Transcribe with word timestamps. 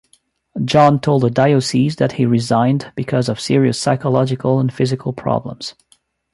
John 0.65 0.99
told 0.99 1.21
the 1.21 1.29
diocese 1.29 1.97
that 1.97 2.13
he 2.13 2.25
resigned 2.25 2.91
because 2.95 3.29
of 3.29 3.39
"serious 3.39 3.79
psychological 3.79 4.59
and 4.59 4.73
physical 4.73 5.13
problems". 5.13 5.75